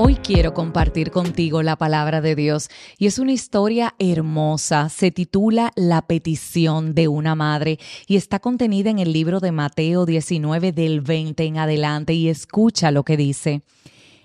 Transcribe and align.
Hoy 0.00 0.14
quiero 0.14 0.54
compartir 0.54 1.10
contigo 1.10 1.64
la 1.64 1.74
palabra 1.74 2.20
de 2.20 2.36
Dios 2.36 2.68
y 2.98 3.08
es 3.08 3.18
una 3.18 3.32
historia 3.32 3.96
hermosa. 3.98 4.90
Se 4.90 5.10
titula 5.10 5.72
La 5.74 6.02
petición 6.02 6.94
de 6.94 7.08
una 7.08 7.34
madre 7.34 7.80
y 8.06 8.14
está 8.14 8.38
contenida 8.38 8.90
en 8.90 9.00
el 9.00 9.12
libro 9.12 9.40
de 9.40 9.50
Mateo 9.50 10.06
19 10.06 10.70
del 10.70 11.00
20 11.00 11.44
en 11.44 11.58
adelante 11.58 12.12
y 12.12 12.28
escucha 12.28 12.92
lo 12.92 13.02
que 13.02 13.16
dice. 13.16 13.62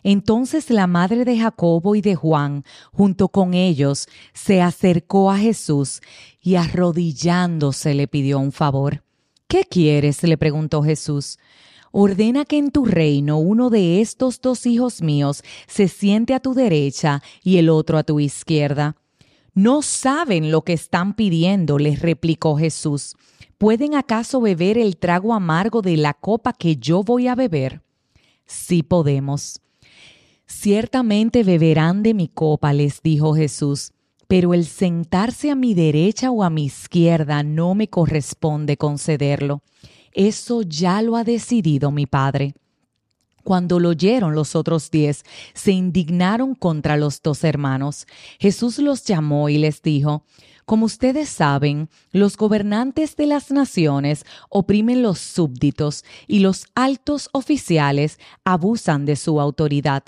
Entonces 0.03 0.69
la 0.69 0.85
madre 0.85 1.25
de 1.25 1.39
Jacobo 1.39 1.95
y 1.95 2.01
de 2.01 2.13
Juan, 2.13 2.63
junto 2.91 3.29
con 3.29 3.55
ellos, 3.55 4.07
se 4.31 4.61
acercó 4.61 5.31
a 5.31 5.39
Jesús 5.39 6.01
y 6.39 6.53
arrodillándose 6.53 7.95
le 7.95 8.07
pidió 8.07 8.37
un 8.37 8.51
favor. 8.51 9.03
¿Qué 9.47 9.63
quieres? 9.63 10.21
le 10.21 10.37
preguntó 10.37 10.83
Jesús 10.83 11.39
ordena 11.93 12.43
que 12.43 12.57
en 12.57 12.71
tu 12.71 12.85
reino 12.85 13.37
uno 13.37 13.69
de 13.69 14.01
estos 14.01 14.41
dos 14.41 14.65
hijos 14.65 15.03
míos 15.03 15.43
se 15.67 15.87
siente 15.87 16.33
a 16.33 16.39
tu 16.39 16.55
derecha 16.55 17.21
y 17.43 17.57
el 17.57 17.69
otro 17.69 17.99
a 17.99 18.03
tu 18.03 18.19
izquierda. 18.19 18.97
No 19.53 19.83
saben 19.83 20.51
lo 20.51 20.63
que 20.63 20.73
están 20.73 21.13
pidiendo, 21.13 21.77
les 21.77 22.01
replicó 22.01 22.57
Jesús. 22.57 23.15
¿Pueden 23.59 23.93
acaso 23.93 24.41
beber 24.41 24.79
el 24.79 24.97
trago 24.97 25.35
amargo 25.35 25.83
de 25.83 25.95
la 25.95 26.15
copa 26.15 26.51
que 26.53 26.77
yo 26.77 27.03
voy 27.03 27.27
a 27.27 27.35
beber? 27.35 27.83
Sí 28.45 28.81
podemos. 28.81 29.61
Ciertamente 30.47 31.43
beberán 31.43 32.01
de 32.01 32.15
mi 32.15 32.27
copa, 32.27 32.73
les 32.73 33.03
dijo 33.03 33.35
Jesús, 33.35 33.91
pero 34.27 34.55
el 34.55 34.65
sentarse 34.65 35.51
a 35.51 35.55
mi 35.55 35.75
derecha 35.75 36.31
o 36.31 36.43
a 36.43 36.49
mi 36.49 36.65
izquierda 36.65 37.43
no 37.43 37.75
me 37.75 37.87
corresponde 37.87 38.77
concederlo. 38.77 39.61
Eso 40.13 40.61
ya 40.61 41.01
lo 41.01 41.15
ha 41.15 41.23
decidido 41.23 41.91
mi 41.91 42.05
padre. 42.05 42.55
Cuando 43.43 43.79
lo 43.79 43.89
oyeron 43.89 44.35
los 44.35 44.55
otros 44.55 44.89
diez, 44.89 45.25
se 45.53 45.71
indignaron 45.71 46.55
contra 46.55 46.95
los 46.95 47.21
dos 47.21 47.43
hermanos. 47.43 48.07
Jesús 48.39 48.79
los 48.79 49.03
llamó 49.03 49.49
y 49.49 49.57
les 49.57 49.81
dijo, 49.81 50.23
Como 50.65 50.85
ustedes 50.85 51.27
saben, 51.27 51.89
los 52.11 52.37
gobernantes 52.37 53.17
de 53.17 53.27
las 53.27 53.51
naciones 53.51 54.25
oprimen 54.49 55.01
los 55.01 55.19
súbditos 55.19 56.05
y 56.25 56.39
los 56.39 56.67
altos 56.73 57.29
oficiales 57.33 58.17
abusan 58.45 59.05
de 59.05 59.17
su 59.17 59.41
autoridad. 59.41 60.03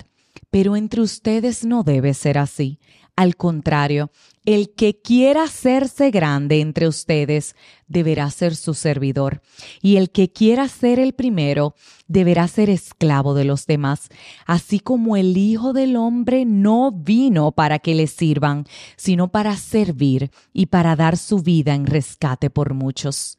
Pero 0.50 0.74
entre 0.74 1.02
ustedes 1.02 1.64
no 1.64 1.82
debe 1.82 2.14
ser 2.14 2.38
así. 2.38 2.78
Al 3.16 3.36
contrario, 3.36 4.10
el 4.46 4.70
que 4.70 5.00
quiera 5.00 5.42
hacerse 5.42 6.10
grande 6.10 6.60
entre 6.60 6.86
ustedes 6.86 7.56
deberá 7.88 8.30
ser 8.30 8.54
su 8.54 8.74
servidor, 8.74 9.42
y 9.82 9.96
el 9.96 10.10
que 10.10 10.32
quiera 10.32 10.68
ser 10.68 11.00
el 11.00 11.12
primero 11.12 11.74
deberá 12.06 12.46
ser 12.46 12.70
esclavo 12.70 13.34
de 13.34 13.44
los 13.44 13.66
demás, 13.66 14.08
así 14.46 14.78
como 14.78 15.16
el 15.16 15.36
Hijo 15.36 15.72
del 15.72 15.96
Hombre 15.96 16.44
no 16.44 16.92
vino 16.92 17.52
para 17.52 17.80
que 17.80 17.96
le 17.96 18.06
sirvan, 18.06 18.66
sino 18.96 19.28
para 19.28 19.56
servir 19.56 20.30
y 20.52 20.66
para 20.66 20.94
dar 20.94 21.16
su 21.16 21.40
vida 21.40 21.74
en 21.74 21.84
rescate 21.84 22.48
por 22.48 22.72
muchos. 22.72 23.38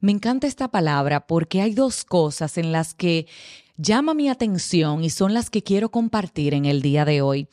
Me 0.00 0.10
encanta 0.10 0.48
esta 0.48 0.66
palabra 0.66 1.28
porque 1.28 1.62
hay 1.62 1.74
dos 1.74 2.04
cosas 2.04 2.58
en 2.58 2.72
las 2.72 2.94
que 2.94 3.28
llama 3.76 4.14
mi 4.14 4.28
atención 4.28 5.04
y 5.04 5.10
son 5.10 5.34
las 5.34 5.50
que 5.50 5.62
quiero 5.62 5.90
compartir 5.90 6.54
en 6.54 6.64
el 6.64 6.82
día 6.82 7.04
de 7.04 7.22
hoy. 7.22 7.48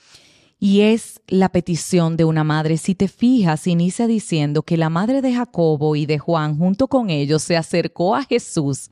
Y 0.59 0.81
es 0.81 1.21
la 1.27 1.49
petición 1.49 2.17
de 2.17 2.25
una 2.25 2.43
madre. 2.43 2.77
Si 2.77 2.93
te 2.93 3.07
fijas, 3.07 3.65
inicia 3.65 4.07
diciendo 4.07 4.63
que 4.63 4.75
la 4.75 4.89
madre 4.89 5.21
de 5.21 5.33
Jacobo 5.33 5.95
y 5.95 6.05
de 6.05 6.19
Juan 6.19 6.57
junto 6.57 6.87
con 6.87 7.09
ellos 7.09 7.43
se 7.43 7.55
acercó 7.55 8.15
a 8.15 8.23
Jesús 8.23 8.89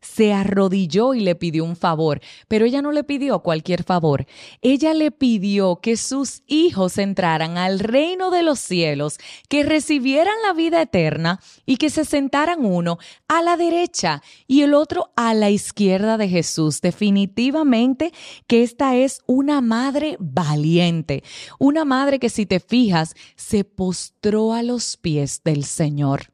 se 0.00 0.32
arrodilló 0.32 1.14
y 1.14 1.20
le 1.20 1.34
pidió 1.34 1.64
un 1.64 1.76
favor, 1.76 2.20
pero 2.48 2.64
ella 2.64 2.82
no 2.82 2.92
le 2.92 3.04
pidió 3.04 3.40
cualquier 3.40 3.84
favor. 3.84 4.26
Ella 4.62 4.94
le 4.94 5.10
pidió 5.10 5.76
que 5.76 5.96
sus 5.96 6.42
hijos 6.46 6.98
entraran 6.98 7.58
al 7.58 7.78
reino 7.78 8.30
de 8.30 8.42
los 8.42 8.60
cielos, 8.60 9.18
que 9.48 9.62
recibieran 9.62 10.34
la 10.46 10.52
vida 10.52 10.82
eterna 10.82 11.40
y 11.66 11.76
que 11.76 11.90
se 11.90 12.04
sentaran 12.04 12.64
uno 12.64 12.98
a 13.28 13.42
la 13.42 13.56
derecha 13.56 14.22
y 14.46 14.62
el 14.62 14.74
otro 14.74 15.12
a 15.16 15.34
la 15.34 15.50
izquierda 15.50 16.16
de 16.16 16.28
Jesús. 16.28 16.80
Definitivamente 16.80 18.12
que 18.46 18.62
esta 18.62 18.96
es 18.96 19.20
una 19.26 19.60
madre 19.60 20.16
valiente, 20.18 21.22
una 21.58 21.84
madre 21.84 22.18
que 22.18 22.30
si 22.30 22.46
te 22.46 22.60
fijas 22.60 23.14
se 23.36 23.64
postró 23.64 24.52
a 24.52 24.62
los 24.62 24.96
pies 24.96 25.42
del 25.44 25.64
Señor 25.64 26.30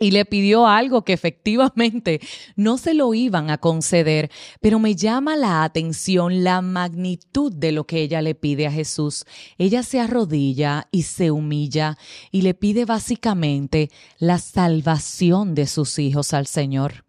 y 0.00 0.10
le 0.10 0.24
pidió 0.24 0.66
algo 0.66 1.04
que 1.04 1.12
efectivamente 1.12 2.20
no 2.56 2.78
se 2.78 2.94
lo 2.94 3.12
iban 3.12 3.50
a 3.50 3.58
conceder, 3.58 4.30
pero 4.60 4.78
me 4.78 4.96
llama 4.96 5.36
la 5.36 5.62
atención 5.62 6.42
la 6.42 6.62
magnitud 6.62 7.52
de 7.52 7.70
lo 7.70 7.84
que 7.84 8.00
ella 8.00 8.22
le 8.22 8.34
pide 8.34 8.66
a 8.66 8.72
Jesús. 8.72 9.26
Ella 9.58 9.82
se 9.82 10.00
arrodilla 10.00 10.88
y 10.90 11.02
se 11.02 11.30
humilla 11.30 11.98
y 12.32 12.42
le 12.42 12.54
pide 12.54 12.86
básicamente 12.86 13.90
la 14.18 14.38
salvación 14.38 15.54
de 15.54 15.66
sus 15.66 15.98
hijos 15.98 16.32
al 16.32 16.46
Señor. 16.46 17.04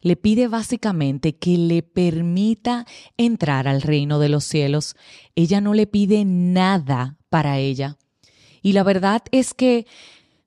Le 0.00 0.14
pide 0.14 0.46
básicamente 0.46 1.34
que 1.34 1.58
le 1.58 1.82
permita 1.82 2.86
entrar 3.16 3.66
al 3.66 3.82
reino 3.82 4.20
de 4.20 4.28
los 4.28 4.44
cielos. 4.44 4.94
Ella 5.34 5.60
no 5.60 5.74
le 5.74 5.88
pide 5.88 6.24
nada 6.24 7.16
para 7.28 7.58
ella. 7.58 7.98
Y 8.62 8.72
la 8.72 8.84
verdad 8.84 9.22
es 9.32 9.52
que 9.52 9.86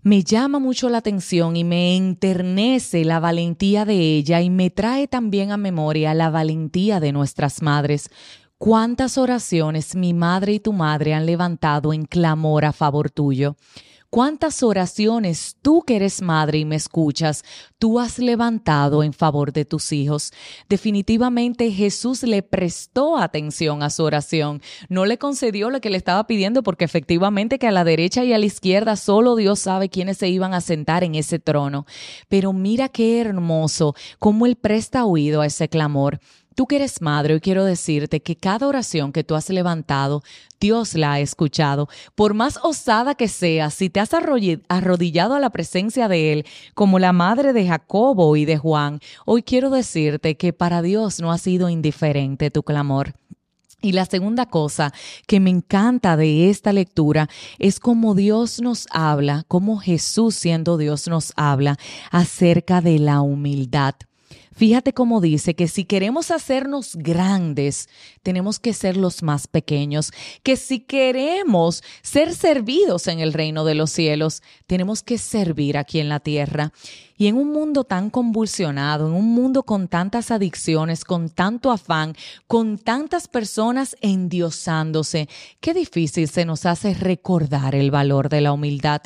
me 0.01 0.23
llama 0.23 0.59
mucho 0.59 0.89
la 0.89 0.99
atención 0.99 1.57
y 1.57 1.63
me 1.63 1.97
enternece 1.97 3.03
la 3.03 3.19
valentía 3.19 3.83
de 3.83 3.95
ella 4.15 4.41
y 4.41 4.49
me 4.49 4.69
trae 4.69 5.07
también 5.07 5.51
a 5.51 5.57
memoria 5.57 6.13
la 6.13 6.29
valentía 6.29 6.99
de 6.99 7.11
nuestras 7.11 7.61
madres. 7.61 8.09
Cuántas 8.57 9.17
oraciones 9.17 9.95
mi 9.95 10.13
madre 10.13 10.53
y 10.53 10.59
tu 10.59 10.73
madre 10.73 11.13
han 11.13 11.25
levantado 11.25 11.93
en 11.93 12.05
clamor 12.05 12.65
a 12.65 12.71
favor 12.71 13.09
tuyo. 13.09 13.55
¿Cuántas 14.11 14.63
oraciones 14.63 15.57
tú 15.61 15.83
que 15.85 15.95
eres 15.95 16.23
madre 16.23 16.57
y 16.57 16.65
me 16.65 16.75
escuchas, 16.75 17.43
tú 17.77 17.99
has 17.99 18.17
levantado 18.17 19.03
en 19.03 19.13
favor 19.13 19.53
de 19.53 19.65
tus 19.65 19.91
hijos? 19.91 20.33
Definitivamente 20.67 21.71
Jesús 21.71 22.23
le 22.23 22.41
prestó 22.41 23.19
atención 23.19 23.83
a 23.83 23.91
su 23.91 24.03
oración, 24.03 24.63
no 24.89 25.05
le 25.05 25.19
concedió 25.19 25.69
lo 25.69 25.79
que 25.79 25.91
le 25.91 25.97
estaba 25.97 26.25
pidiendo 26.25 26.63
porque 26.63 26.85
efectivamente 26.85 27.59
que 27.59 27.67
a 27.67 27.71
la 27.71 27.83
derecha 27.83 28.23
y 28.23 28.33
a 28.33 28.39
la 28.39 28.47
izquierda 28.47 28.95
solo 28.95 29.35
Dios 29.35 29.59
sabe 29.59 29.89
quiénes 29.89 30.17
se 30.17 30.27
iban 30.27 30.55
a 30.55 30.61
sentar 30.61 31.03
en 31.03 31.13
ese 31.13 31.37
trono. 31.37 31.85
Pero 32.29 32.51
mira 32.51 32.89
qué 32.89 33.21
hermoso 33.21 33.93
cómo 34.17 34.47
Él 34.47 34.55
presta 34.55 35.05
oído 35.05 35.41
a 35.41 35.45
ese 35.45 35.69
clamor. 35.69 36.19
Tú 36.59 36.67
que 36.67 36.75
eres 36.75 37.01
madre, 37.01 37.35
hoy 37.35 37.39
quiero 37.39 37.63
decirte 37.63 38.19
que 38.19 38.35
cada 38.35 38.67
oración 38.67 39.13
que 39.13 39.23
tú 39.23 39.35
has 39.35 39.49
levantado, 39.49 40.23
Dios 40.59 40.93
la 40.93 41.13
ha 41.13 41.19
escuchado. 41.21 41.87
Por 42.15 42.33
más 42.33 42.59
osada 42.61 43.15
que 43.15 43.29
sea, 43.29 43.69
si 43.69 43.89
te 43.89 44.01
has 44.01 44.13
arrodillado 44.13 45.35
a 45.35 45.39
la 45.39 45.51
presencia 45.51 46.09
de 46.09 46.33
Él, 46.33 46.45
como 46.73 46.99
la 46.99 47.13
madre 47.13 47.53
de 47.53 47.65
Jacobo 47.65 48.35
y 48.35 48.43
de 48.43 48.57
Juan, 48.57 48.99
hoy 49.25 49.41
quiero 49.41 49.69
decirte 49.69 50.35
que 50.35 50.51
para 50.51 50.81
Dios 50.81 51.21
no 51.21 51.31
ha 51.31 51.37
sido 51.37 51.69
indiferente 51.69 52.51
tu 52.51 52.61
clamor. 52.61 53.13
Y 53.81 53.93
la 53.93 54.05
segunda 54.05 54.45
cosa 54.45 54.91
que 55.27 55.39
me 55.39 55.51
encanta 55.51 56.17
de 56.17 56.49
esta 56.49 56.73
lectura 56.73 57.29
es 57.57 57.79
cómo 57.79 58.15
Dios 58.15 58.59
nos 58.59 58.85
habla, 58.91 59.45
cómo 59.47 59.77
Jesús 59.77 60.35
siendo 60.35 60.77
Dios 60.77 61.07
nos 61.07 61.31
habla 61.37 61.77
acerca 62.11 62.81
de 62.81 62.99
la 62.99 63.21
humildad. 63.21 63.95
Fíjate 64.59 64.91
cómo 64.91 65.21
dice 65.21 65.55
que 65.55 65.69
si 65.69 65.85
queremos 65.85 66.31
hacernos 66.31 66.97
grandes, 66.97 67.87
tenemos 68.23 68.59
que 68.59 68.73
ser 68.73 68.97
los 68.97 69.23
más 69.23 69.47
pequeños, 69.47 70.11
que 70.43 70.57
si 70.57 70.81
queremos 70.81 71.81
ser 72.01 72.35
servidos 72.35 73.07
en 73.07 73.21
el 73.21 73.31
reino 73.31 73.63
de 73.63 73.75
los 73.75 73.89
cielos, 73.89 74.43
tenemos 74.67 75.01
que 75.01 75.17
servir 75.17 75.77
aquí 75.77 76.01
en 76.01 76.09
la 76.09 76.19
tierra. 76.19 76.73
Y 77.17 77.27
en 77.27 77.37
un 77.37 77.53
mundo 77.53 77.85
tan 77.85 78.09
convulsionado, 78.09 79.07
en 79.07 79.13
un 79.13 79.33
mundo 79.33 79.63
con 79.63 79.87
tantas 79.87 80.29
adicciones, 80.29 81.05
con 81.05 81.29
tanto 81.29 81.71
afán, 81.71 82.13
con 82.45 82.77
tantas 82.77 83.29
personas 83.29 83.95
endiosándose, 84.01 85.29
qué 85.61 85.73
difícil 85.73 86.27
se 86.27 86.43
nos 86.43 86.65
hace 86.65 86.93
recordar 86.93 87.75
el 87.75 87.91
valor 87.91 88.27
de 88.27 88.41
la 88.41 88.51
humildad. 88.51 89.03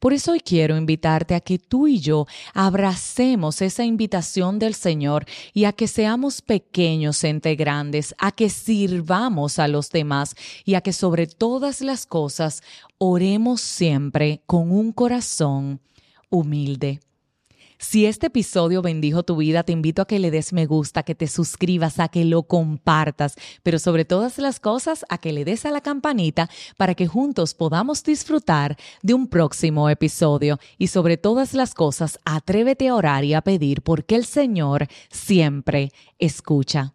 Por 0.00 0.12
eso 0.12 0.32
hoy 0.32 0.40
quiero 0.40 0.76
invitarte 0.76 1.34
a 1.34 1.40
que 1.40 1.58
tú 1.58 1.86
y 1.86 2.00
yo 2.00 2.26
abracemos 2.54 3.62
esa 3.62 3.84
invitación 3.84 4.58
del 4.58 4.74
Señor 4.74 5.26
y 5.54 5.64
a 5.64 5.72
que 5.72 5.86
seamos 5.86 6.42
pequeños 6.42 7.22
entre 7.24 7.54
grandes, 7.54 8.14
a 8.18 8.32
que 8.32 8.50
sirvamos 8.50 9.58
a 9.58 9.68
los 9.68 9.90
demás 9.90 10.34
y 10.64 10.74
a 10.74 10.80
que 10.80 10.92
sobre 10.92 11.26
todas 11.26 11.80
las 11.80 12.06
cosas 12.06 12.62
oremos 12.98 13.60
siempre 13.60 14.42
con 14.46 14.72
un 14.72 14.92
corazón 14.92 15.80
humilde. 16.30 17.00
Si 17.82 18.06
este 18.06 18.28
episodio 18.28 18.80
bendijo 18.80 19.24
tu 19.24 19.34
vida, 19.34 19.64
te 19.64 19.72
invito 19.72 20.02
a 20.02 20.06
que 20.06 20.20
le 20.20 20.30
des 20.30 20.52
me 20.52 20.66
gusta, 20.66 21.02
que 21.02 21.16
te 21.16 21.26
suscribas, 21.26 21.98
a 21.98 22.06
que 22.06 22.24
lo 22.24 22.44
compartas, 22.44 23.34
pero 23.64 23.80
sobre 23.80 24.04
todas 24.04 24.38
las 24.38 24.60
cosas, 24.60 25.04
a 25.08 25.18
que 25.18 25.32
le 25.32 25.44
des 25.44 25.66
a 25.66 25.72
la 25.72 25.80
campanita 25.80 26.48
para 26.76 26.94
que 26.94 27.08
juntos 27.08 27.54
podamos 27.54 28.04
disfrutar 28.04 28.78
de 29.02 29.14
un 29.14 29.26
próximo 29.26 29.90
episodio. 29.90 30.60
Y 30.78 30.86
sobre 30.86 31.16
todas 31.16 31.54
las 31.54 31.74
cosas, 31.74 32.20
atrévete 32.24 32.86
a 32.86 32.94
orar 32.94 33.24
y 33.24 33.34
a 33.34 33.42
pedir 33.42 33.82
porque 33.82 34.14
el 34.14 34.26
Señor 34.26 34.86
siempre 35.10 35.90
escucha. 36.20 36.94